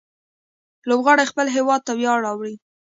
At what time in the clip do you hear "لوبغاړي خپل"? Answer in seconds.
0.89-1.47